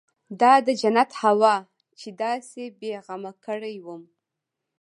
دا 0.41 0.53
د 0.67 0.69
جنت 0.81 1.09
هوا 1.23 1.55
چې 1.99 2.07
داسې 2.23 2.63
بې 2.79 2.93
غمه 3.05 3.33
کړى 3.45 3.75
وم. 3.85 4.03